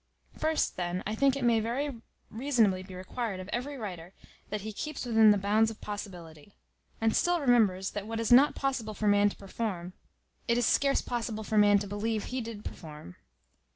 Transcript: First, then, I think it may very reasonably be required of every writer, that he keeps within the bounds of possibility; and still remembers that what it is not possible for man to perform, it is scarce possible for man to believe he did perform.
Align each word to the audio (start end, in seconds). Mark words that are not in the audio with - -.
First, 0.35 0.77
then, 0.77 1.03
I 1.05 1.13
think 1.13 1.35
it 1.35 1.43
may 1.43 1.59
very 1.59 2.01
reasonably 2.31 2.81
be 2.81 2.95
required 2.95 3.39
of 3.39 3.47
every 3.49 3.77
writer, 3.77 4.13
that 4.49 4.61
he 4.61 4.73
keeps 4.73 5.05
within 5.05 5.29
the 5.29 5.37
bounds 5.37 5.69
of 5.69 5.79
possibility; 5.79 6.55
and 6.99 7.15
still 7.15 7.39
remembers 7.39 7.91
that 7.91 8.07
what 8.07 8.17
it 8.17 8.23
is 8.23 8.31
not 8.31 8.55
possible 8.55 8.95
for 8.95 9.07
man 9.07 9.29
to 9.29 9.35
perform, 9.37 9.93
it 10.47 10.57
is 10.57 10.65
scarce 10.65 11.03
possible 11.03 11.43
for 11.43 11.59
man 11.59 11.77
to 11.77 11.85
believe 11.85 12.23
he 12.23 12.41
did 12.41 12.65
perform. 12.65 13.15